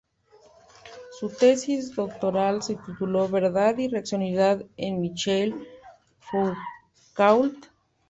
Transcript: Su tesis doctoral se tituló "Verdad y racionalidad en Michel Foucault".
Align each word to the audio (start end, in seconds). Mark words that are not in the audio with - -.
Su 1.19 1.29
tesis 1.29 1.93
doctoral 1.95 2.63
se 2.63 2.73
tituló 2.75 3.29
"Verdad 3.29 3.77
y 3.77 3.87
racionalidad 3.87 4.65
en 4.75 4.99
Michel 4.99 5.67
Foucault". 6.17 7.67